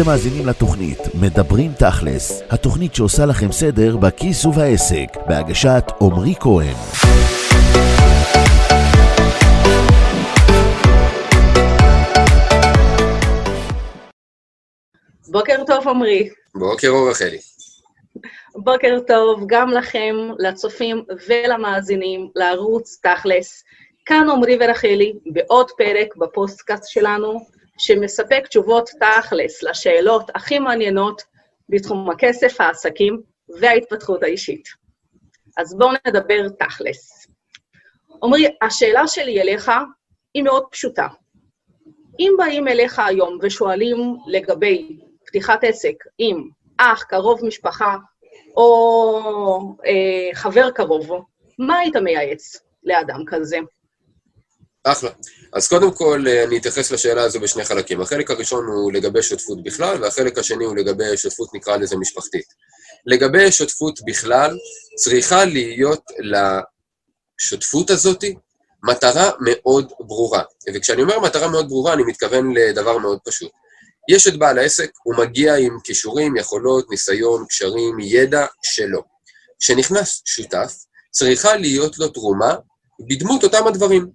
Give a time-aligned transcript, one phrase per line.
[0.00, 6.76] אתם מאזינים לתוכנית מדברים תכלס, התוכנית שעושה לכם סדר בכיס ובעסק, בהגשת עמרי כהן.
[15.28, 16.28] בוקר טוב, עמרי.
[16.54, 17.38] בוקר אור, רחלי.
[18.56, 23.64] בוקר טוב גם לכם, לצופים ולמאזינים לערוץ תכלס.
[24.06, 31.22] כאן עמרי ורחלי, בעוד פרק בפוסטקאסט שלנו, שמספק תשובות תכלס לשאלות הכי מעניינות
[31.68, 33.22] בתחום הכסף, העסקים
[33.60, 34.68] וההתפתחות האישית.
[35.56, 37.26] אז בואו נדבר תכלס.
[38.22, 39.70] עמרי, השאלה שלי אליך
[40.34, 41.06] היא מאוד פשוטה.
[42.18, 46.48] אם באים אליך היום ושואלים לגבי פתיחת עסק עם
[46.78, 47.96] אח, קרוב משפחה
[48.56, 51.10] או אה, חבר קרוב,
[51.58, 53.58] מה היית מייעץ לאדם כזה?
[54.86, 55.10] אחלה.
[55.52, 58.00] אז קודם כל, אה, אני אתייחס לשאלה הזו בשני חלקים.
[58.00, 62.44] החלק הראשון הוא לגבי שותפות בכלל, והחלק השני הוא לגבי שותפות, נקרא לזה, משפחתית.
[63.06, 64.58] לגבי שותפות בכלל,
[64.96, 66.02] צריכה להיות
[67.38, 68.24] לשותפות הזאת
[68.84, 70.42] מטרה מאוד ברורה.
[70.74, 73.50] וכשאני אומר מטרה מאוד ברורה, אני מתכוון לדבר מאוד פשוט.
[74.08, 79.02] יש את בעל העסק, הוא מגיע עם כישורים, יכולות, ניסיון, קשרים, ידע שלו.
[79.60, 80.74] כשנכנס שותף,
[81.10, 82.54] צריכה להיות לו תרומה
[83.08, 84.10] בדמות אותם הדברים.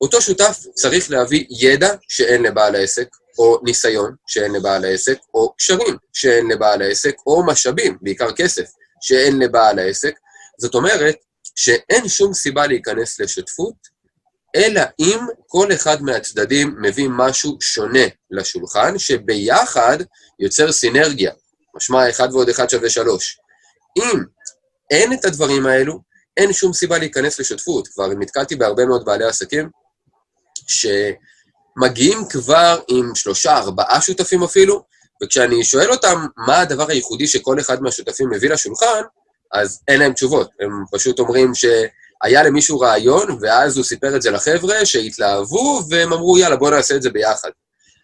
[0.00, 3.08] אותו שותף צריך להביא ידע שאין לבעל העסק,
[3.38, 8.64] או ניסיון שאין לבעל העסק, או קשרים שאין לבעל העסק, או משאבים, בעיקר כסף,
[9.00, 10.14] שאין לבעל העסק.
[10.58, 11.16] זאת אומרת
[11.56, 13.96] שאין שום סיבה להיכנס לשותפות,
[14.56, 19.98] אלא אם כל אחד מהצדדים מביא משהו שונה לשולחן, שביחד
[20.40, 21.32] יוצר סינרגיה.
[21.74, 23.38] משמע, אחד ועוד אחד שווה שלוש.
[23.98, 24.18] אם
[24.90, 26.00] אין את הדברים האלו,
[26.36, 27.88] אין שום סיבה להיכנס לשותפות.
[27.88, 29.70] כבר נתקלתי בהרבה מאוד בעלי עסקים
[30.68, 34.84] שמגיעים כבר עם שלושה, ארבעה שותפים אפילו,
[35.22, 39.02] וכשאני שואל אותם מה הדבר הייחודי שכל אחד מהשותפים מביא לשולחן,
[39.52, 40.50] אז אין להם תשובות.
[40.60, 46.38] הם פשוט אומרים שהיה למישהו רעיון, ואז הוא סיפר את זה לחבר'ה, שהתלהבו, והם אמרו,
[46.38, 47.50] יאללה, בואו נעשה את זה ביחד.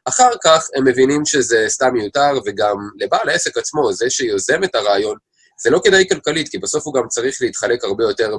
[0.04, 5.16] אחר כך הם מבינים שזה סתם מיותר, וגם לבעל העסק עצמו, זה שיוזם את הרעיון,
[5.60, 8.36] זה לא כדאי כלכלית, כי בסוף הוא גם צריך להתחלק הרבה יותר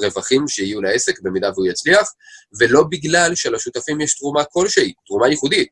[0.00, 2.12] ברווחים שיהיו לעסק, במידה והוא יצליח,
[2.60, 5.68] ולא בגלל שלשותפים יש תרומה כלשהי, תרומה ייחודית.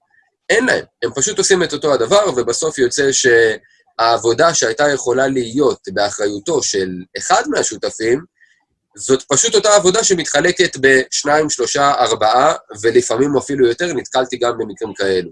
[0.50, 6.62] אין להם, הם פשוט עושים את אותו הדבר, ובסוף יוצא שהעבודה שהייתה יכולה להיות באחריותו
[6.62, 6.88] של
[7.18, 8.24] אחד מהשותפים,
[8.96, 15.30] זאת פשוט אותה עבודה שמתחלקת בשניים, שלושה, ארבעה, ולפעמים אפילו יותר, נתקלתי גם במקרים כאלו.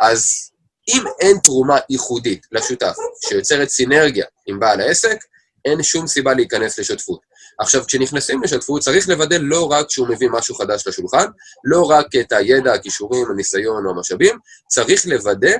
[0.00, 0.50] אז
[0.88, 2.96] אם אין תרומה ייחודית לשותף
[3.28, 5.16] שיוצרת סינרגיה עם בעל העסק,
[5.64, 7.20] אין שום סיבה להיכנס לשותפות.
[7.58, 11.26] עכשיו, כשנכנסים לשותפות, צריך לוודא לא רק שהוא מביא משהו חדש לשולחן,
[11.64, 15.56] לא רק את הידע, הכישורים, הניסיון או המשאבים, צריך לוודא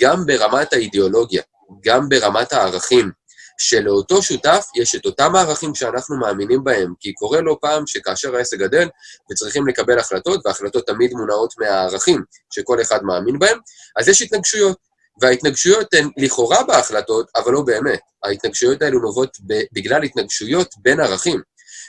[0.00, 1.42] גם ברמת האידיאולוגיה,
[1.84, 3.10] גם ברמת הערכים.
[3.58, 8.58] שלאותו שותף יש את אותם הערכים שאנחנו מאמינים בהם, כי קורה לא פעם שכאשר העסק
[8.58, 8.88] גדל
[9.30, 12.22] וצריכים לקבל החלטות, והחלטות תמיד מונעות מהערכים
[12.54, 13.58] שכל אחד מאמין בהם,
[13.96, 14.86] אז יש התנגשויות.
[15.20, 18.00] וההתנגשויות הן לכאורה בהחלטות, אבל לא באמת.
[18.24, 19.36] ההתנגשויות האלו נובעות
[19.72, 21.40] בגלל התנגשויות בין ערכים.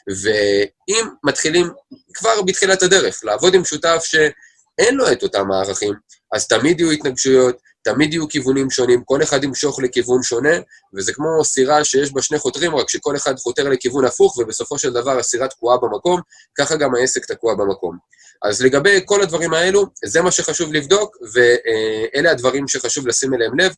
[0.07, 1.69] ואם מתחילים
[2.13, 5.93] כבר בתחילת הדרך לעבוד עם שותף שאין לו את אותם הערכים,
[6.33, 7.57] אז תמיד יהיו התנגשויות,
[7.93, 10.57] תמיד יהיו כיוונים שונים, כל אחד ימשוך לכיוון שונה,
[10.93, 14.93] וזה כמו סירה שיש בה שני חותרים, רק שכל אחד חותר לכיוון הפוך, ובסופו של
[14.93, 16.21] דבר הסירה תקועה במקום,
[16.57, 17.97] ככה גם העסק תקוע במקום.
[18.43, 23.71] אז לגבי כל הדברים האלו, זה מה שחשוב לבדוק, ואלה הדברים שחשוב לשים אליהם לב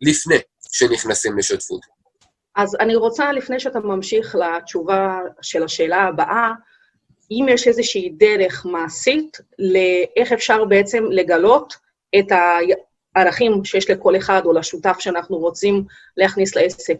[0.00, 0.38] לפני
[0.72, 1.80] שנכנסים לשותפות.
[2.56, 6.50] אז אני רוצה, לפני שאתה ממשיך לתשובה של השאלה הבאה,
[7.30, 11.74] אם יש איזושהי דרך מעשית לאיך אפשר בעצם לגלות
[12.18, 12.26] את
[13.16, 15.84] הערכים שיש לכל אחד או לשותף שאנחנו רוצים
[16.16, 16.98] להכניס לעסק.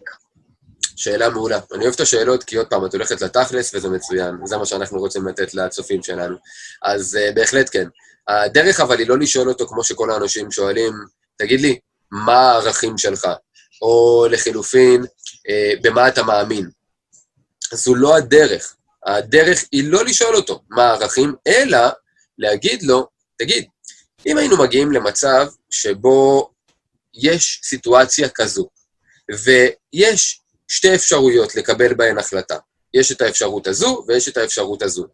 [0.95, 1.59] שאלה מעולה.
[1.73, 4.35] אני אוהב את השאלות, כי עוד פעם, את הולכת לתכלס וזה מצוין.
[4.45, 6.35] זה מה שאנחנו רוצים לתת לצופים שלנו.
[6.83, 7.87] אז uh, בהחלט כן.
[8.27, 10.93] הדרך אבל היא לא לשאול אותו כמו שכל האנשים שואלים,
[11.37, 11.79] תגיד לי,
[12.11, 13.27] מה הערכים שלך?
[13.81, 16.69] או לחילופין, uh, במה אתה מאמין?
[17.73, 18.75] זו לא הדרך.
[19.05, 21.79] הדרך היא לא לשאול אותו מה הערכים, אלא
[22.37, 23.07] להגיד לו,
[23.37, 23.65] תגיד,
[24.25, 26.51] אם היינו מגיעים למצב שבו
[27.13, 28.69] יש סיטואציה כזו,
[29.31, 32.57] ויש שתי אפשרויות לקבל בהן החלטה.
[32.93, 35.05] יש את האפשרות הזו ויש את האפשרות הזו.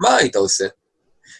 [0.00, 0.66] מה היית עושה?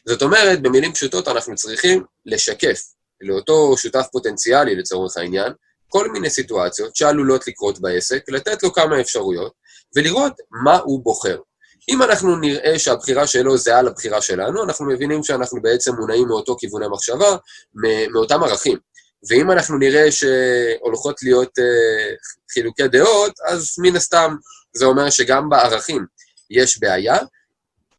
[0.08, 2.82] זאת אומרת, במילים פשוטות אנחנו צריכים לשקף
[3.20, 5.52] לאותו שותף פוטנציאלי לצורך העניין,
[5.88, 9.52] כל מיני סיטואציות שעלולות לקרות בעסק, לתת לו כמה אפשרויות,
[9.96, 10.32] ולראות
[10.64, 11.38] מה הוא בוחר.
[11.88, 16.86] אם אנחנו נראה שהבחירה שלו זהה לבחירה שלנו, אנחנו מבינים שאנחנו בעצם מונעים מאותו כיווני
[16.88, 17.36] מחשבה,
[18.12, 18.78] מאותם ערכים.
[19.30, 22.14] ואם אנחנו נראה שהולכות להיות אה,
[22.52, 24.34] חילוקי דעות, אז מן הסתם
[24.76, 26.06] זה אומר שגם בערכים
[26.50, 27.16] יש בעיה.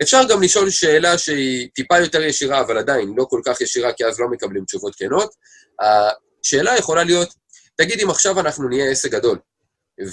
[0.01, 4.05] אפשר גם לשאול שאלה שהיא טיפה יותר ישירה, אבל עדיין לא כל כך ישירה, כי
[4.05, 5.33] אז לא מקבלים תשובות כנות.
[5.79, 7.33] השאלה יכולה להיות,
[7.75, 9.37] תגיד אם עכשיו אנחנו נהיה עסק גדול,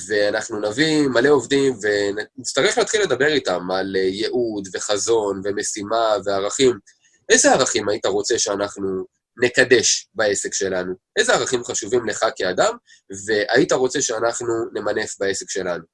[0.09, 6.79] ואנחנו נביא מלא עובדים ונצטרך להתחיל לדבר איתם על אה, ייעוד וחזון ומשימה וערכים.
[7.29, 9.05] איזה ערכים היית רוצה שאנחנו
[9.43, 10.95] נקדש בעסק שלנו?
[11.19, 12.75] איזה ערכים חשובים לך כאדם,
[13.27, 15.85] והיית רוצה שאנחנו נמנף בעסק שלנו?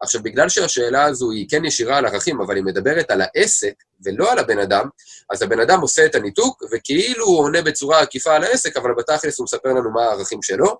[0.00, 3.74] עכשיו, בגלל שהשאלה הזו היא כן ישירה על ערכים, אבל היא מדברת על העסק
[4.04, 4.88] ולא על הבן אדם,
[5.30, 9.38] אז הבן אדם עושה את הניתוק, וכאילו הוא עונה בצורה עקיפה על העסק, אבל בתכלס
[9.38, 10.78] הוא מספר לנו מה הערכים שלו,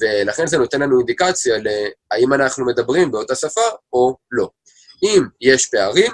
[0.00, 3.60] ולכן זה נותן לנו אינדיקציה להאם אנחנו מדברים באותה שפה
[3.92, 4.50] או לא.
[5.02, 6.12] אם יש פערים,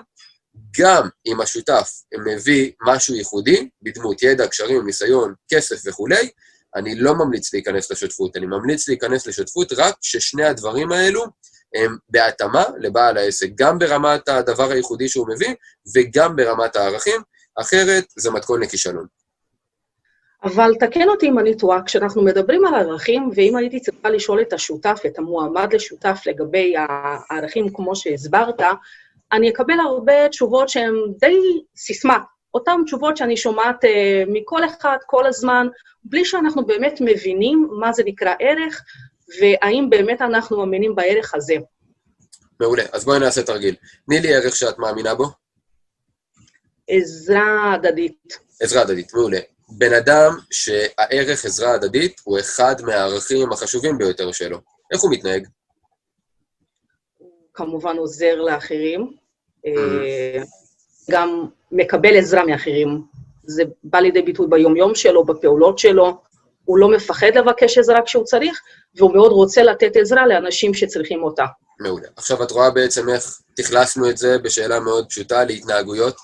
[0.79, 1.91] גם אם השותף
[2.27, 6.31] מביא משהו ייחודי, בדמות ידע, קשרים, ניסיון, כסף וכולי,
[6.77, 11.25] אני לא ממליץ להיכנס לשותפות, אני ממליץ להיכנס לשותפות רק כששני הדברים האלו
[11.75, 15.55] הם בהתאמה לבעל העסק, גם ברמת הדבר הייחודי שהוא מביא
[15.95, 17.21] וגם ברמת הערכים,
[17.61, 19.07] אחרת זה מתכון לכישלון.
[20.47, 24.53] אבל תקן אותי אם אני טועה, כשאנחנו מדברים על ערכים, ואם הייתי צריכה לשאול את
[24.53, 28.61] השותף, את המועמד לשותף לגבי הערכים כמו שהסברת,
[29.33, 31.37] אני אקבל הרבה תשובות שהן די
[31.77, 32.19] סיסמה,
[32.55, 33.89] אותן תשובות שאני שומעת uh,
[34.29, 35.67] מכל אחד כל הזמן,
[36.05, 38.83] בלי שאנחנו באמת מבינים מה זה נקרא ערך,
[39.41, 41.55] והאם באמת אנחנו מאמינים בערך הזה.
[42.61, 43.75] מעולה, אז בואי נעשה תרגיל.
[44.07, 45.25] תני לי ערך שאת מאמינה בו.
[46.89, 48.39] עזרה הדדית.
[48.61, 49.39] עזרה הדדית, מעולה.
[49.69, 54.59] בן אדם שהערך עזרה הדדית הוא אחד מהערכים החשובים ביותר שלו.
[54.93, 55.47] איך הוא מתנהג?
[57.55, 59.13] כמובן עוזר לאחרים,
[59.67, 60.43] אה,
[61.11, 63.03] גם מקבל עזרה מאחרים.
[63.45, 66.21] זה בא לידי ביטוי ביומיום שלו, בפעולות שלו.
[66.65, 68.61] הוא לא מפחד לבקש עזרה כשהוא צריך,
[68.97, 71.45] והוא מאוד רוצה לתת עזרה לאנשים שצריכים אותה.
[71.81, 72.09] מעולה.
[72.17, 76.17] עכשיו את רואה בעצם איך תכלסנו את זה בשאלה מאוד פשוטה להתנהגויות.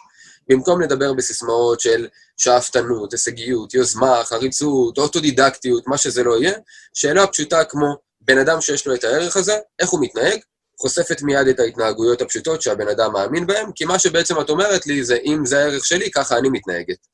[0.49, 2.09] במקום לדבר בסיסמאות של
[2.43, 6.53] שאפתנות, הישגיות, יוזמה, חריצות, אוטודידקטיות, מה שזה לא יהיה,
[6.95, 10.41] שאלה פשוטה כמו בן אדם שיש לו את הערך הזה, איך הוא מתנהג,
[10.81, 15.05] חושפת מיד את ההתנהגויות הפשוטות שהבן אדם מאמין בהן, כי מה שבעצם את אומרת לי
[15.05, 17.07] זה, אם זה הערך שלי, ככה אני מתנהגת.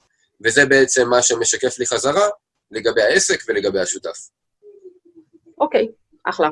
[0.45, 2.29] וזה בעצם מה שמשקף לי חזרה
[2.71, 4.19] לגבי העסק ולגבי השותף.
[5.61, 5.89] אוקיי,
[6.25, 6.49] אחלה.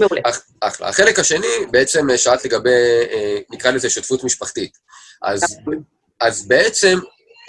[0.00, 0.20] מעולה.
[0.24, 0.88] אח, אחלה.
[0.88, 2.70] החלק השני, בעצם שאלת לגבי,
[3.12, 4.78] אה, נקרא לזה שותפות משפחתית.
[5.22, 5.42] אז,
[6.20, 6.98] אז בעצם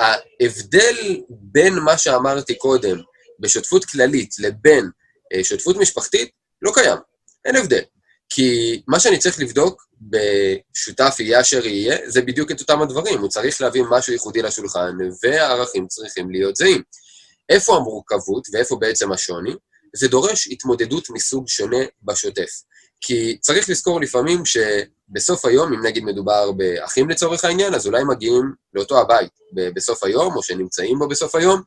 [0.03, 3.01] ההבדל בין מה שאמרתי קודם,
[3.39, 4.89] בשותפות כללית, לבין
[5.33, 6.29] אה, שותפות משפחתית,
[6.61, 6.97] לא קיים.
[7.45, 7.81] אין הבדל.
[8.29, 13.19] כי מה שאני צריך לבדוק בשותף יהיה אשר יהיה, זה בדיוק את אותם הדברים.
[13.19, 16.81] הוא צריך להביא משהו ייחודי לשולחן, והערכים צריכים להיות זהים.
[17.49, 19.53] איפה המורכבות ואיפה בעצם השוני?
[19.95, 22.51] זה דורש התמודדות מסוג שונה בשוטף.
[23.01, 24.45] כי צריך לזכור לפעמים
[25.09, 29.31] שבסוף היום, אם נגיד מדובר באחים לצורך העניין, אז אולי מגיעים לאותו הבית
[29.75, 31.61] בסוף היום, או שנמצאים בו בסוף היום,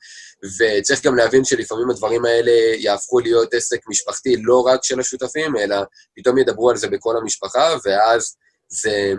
[0.58, 5.76] וצריך גם להבין שלפעמים הדברים האלה יהפכו להיות עסק משפחתי לא רק של השותפים, אלא
[6.16, 8.36] פתאום ידברו על זה בכל המשפחה, ואז
[8.68, 9.12] זה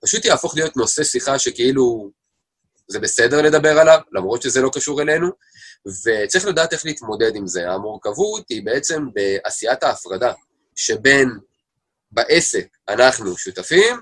[0.00, 2.10] פשוט יהפוך להיות נושא שיחה שכאילו
[2.88, 5.28] זה בסדר לדבר עליו, למרות שזה לא קשור אלינו,
[6.04, 7.70] וצריך לדעת איך להתמודד עם זה.
[7.70, 10.32] המורכבות היא בעצם בעשיית ההפרדה,
[10.76, 11.28] שבין
[12.10, 13.96] בעסק אנחנו שותפים,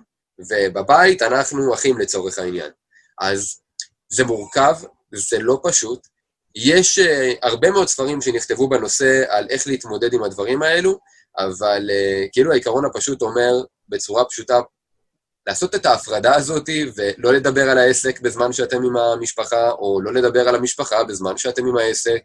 [0.50, 2.70] ובבית אנחנו אחים לצורך העניין.
[3.20, 3.60] אז
[4.08, 4.74] זה מורכב,
[5.14, 6.06] זה לא פשוט.
[6.54, 10.98] יש uh, הרבה מאוד ספרים שנכתבו בנושא על איך להתמודד עם הדברים האלו,
[11.38, 13.52] אבל uh, כאילו העיקרון הפשוט אומר
[13.88, 14.60] בצורה פשוטה,
[15.46, 20.48] לעשות את ההפרדה הזאת ולא לדבר על העסק בזמן שאתם עם המשפחה, או לא לדבר
[20.48, 22.18] על המשפחה בזמן שאתם עם העסק,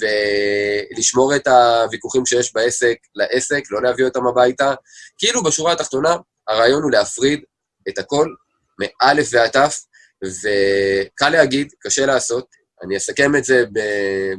[0.00, 4.74] ולשמור את הוויכוחים שיש בעסק לעסק, לא להביא אותם הביתה.
[5.18, 6.16] כאילו, בשורה התחתונה,
[6.48, 7.40] הרעיון הוא להפריד
[7.88, 8.26] את הכל
[8.78, 9.80] מאלף ועד תף,
[10.24, 12.46] וקל להגיד, קשה לעשות.
[12.82, 13.64] אני אסכם את זה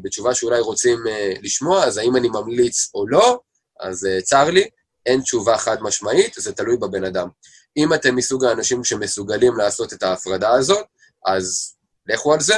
[0.04, 3.40] בתשובה שאולי רוצים אה, לשמוע, אז האם אני ממליץ או לא,
[3.80, 4.70] אז אה, צר לי,
[5.06, 7.28] אין תשובה חד משמעית, זה תלוי בבן אדם.
[7.78, 10.86] אם אתם מסוג האנשים שמסוגלים לעשות את ההפרדה הזאת,
[11.26, 11.76] אז
[12.08, 12.56] לכו על זה,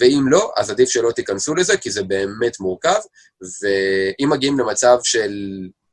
[0.00, 3.00] ואם לא, אז עדיף שלא תיכנסו לזה, כי זה באמת מורכב,
[3.62, 5.32] ואם מגיעים למצב של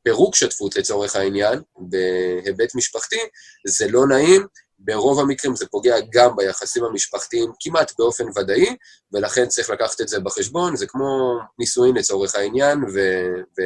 [0.02, 3.20] פירוק שותפות לצורך העניין, בהיבט משפחתי,
[3.66, 4.46] זה לא נעים,
[4.78, 8.76] ברוב המקרים זה פוגע גם ביחסים המשפחתיים כמעט באופן ודאי,
[9.12, 13.60] ולכן צריך לקחת את זה בחשבון, זה כמו נישואין לצורך העניין ו-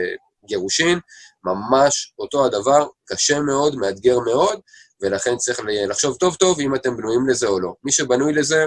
[0.44, 0.98] וגירושין,
[1.44, 4.60] ממש אותו הדבר, קשה מאוד, מאתגר מאוד,
[5.02, 7.74] ולכן צריך לחשוב טוב טוב אם אתם בנויים לזה או לא.
[7.84, 8.66] מי שבנוי לזה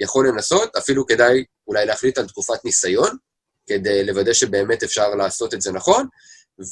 [0.00, 3.16] יכול לנסות, אפילו כדאי אולי להחליט על תקופת ניסיון,
[3.66, 6.06] כדי לוודא שבאמת אפשר לעשות את זה נכון,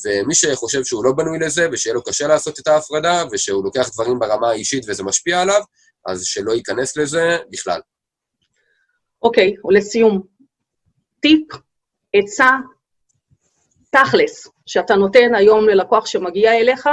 [0.05, 4.19] ומי שחושב שהוא לא בנוי לזה, ושיהיה לו קשה לעשות את ההפרדה, ושהוא לוקח דברים
[4.19, 5.61] ברמה האישית וזה משפיע עליו,
[6.07, 7.81] אז שלא ייכנס לזה בכלל.
[9.23, 10.23] אוקיי, okay, ולסיום,
[11.21, 11.49] טיפ,
[12.15, 12.51] עצה,
[13.91, 16.89] תכלס, שאתה נותן היום ללקוח שמגיע אליך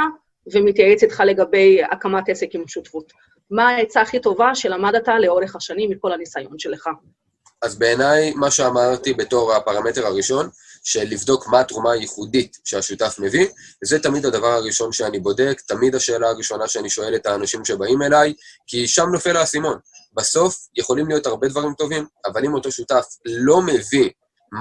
[0.53, 3.13] ומתייעץ איתך לגבי הקמת עסק עם שותפות.
[3.51, 6.89] מה העצה הכי טובה שלמדת לאורך השנים מכל הניסיון שלך?
[7.61, 10.49] אז בעיניי, מה שאמרתי בתור הפרמטר הראשון,
[10.83, 13.47] של לבדוק מה התרומה הייחודית שהשותף מביא,
[13.83, 18.33] זה תמיד הדבר הראשון שאני בודק, תמיד השאלה הראשונה שאני שואל את האנשים שבאים אליי,
[18.67, 19.77] כי שם נופל האסימון.
[20.13, 24.09] בסוף יכולים להיות הרבה דברים טובים, אבל אם אותו שותף לא מביא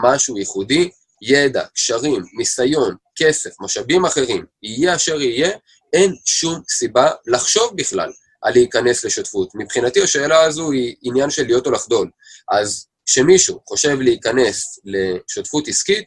[0.02, 0.90] משהו ייחודי,
[1.22, 5.50] ידע, קשרים, ניסיון, כסף, משאבים אחרים, יהיה אשר יהיה,
[5.92, 9.49] אין שום סיבה לחשוב בכלל על להיכנס לשותפות.
[9.54, 12.11] מבחינתי השאלה הזו היא עניין של להיות או לחדול.
[12.52, 16.04] אז כשמישהו חושב להיכנס לשותפות עסקית,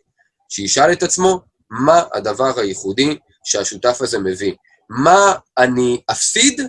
[0.49, 4.53] שישאל את עצמו מה הדבר הייחודי שהשותף הזה מביא.
[4.89, 6.61] מה אני אפסיד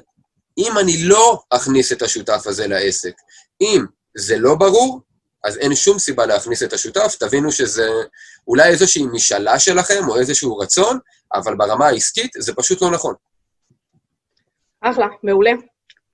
[0.59, 3.13] אם אני לא אכניס את השותף הזה לעסק.
[3.61, 3.85] אם
[4.17, 5.01] זה לא ברור,
[5.47, 7.89] אז אין שום סיבה להכניס את השותף, תבינו שזה
[8.49, 10.99] אולי איזושהי משאלה שלכם או איזשהו רצון,
[11.35, 13.15] אבל ברמה העסקית זה פשוט לא נכון.
[14.81, 15.53] אחלה, מעולה.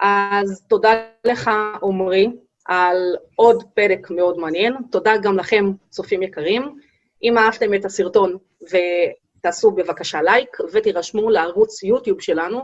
[0.00, 0.90] אז תודה
[1.24, 1.50] לך,
[1.82, 2.28] עמרי,
[2.64, 4.74] על עוד פרק מאוד מעניין.
[4.90, 6.78] תודה גם לכם, צופים יקרים.
[7.22, 12.60] אם אהבתם את הסרטון, ותעשו בבקשה לייק, ותירשמו לערוץ יוטיוב שלנו,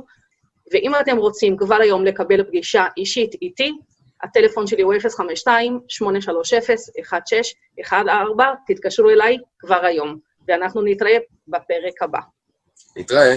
[0.72, 3.72] ואם אתם רוצים כבר היום לקבל פגישה אישית איתי,
[4.22, 4.94] הטלפון שלי הוא
[7.84, 7.90] 052-830-1614,
[8.66, 11.16] תתקשרו אליי כבר היום, ואנחנו נתראה
[11.48, 12.20] בפרק הבא.
[12.96, 13.36] נתראה.